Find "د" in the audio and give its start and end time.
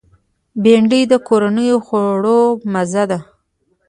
1.11-1.13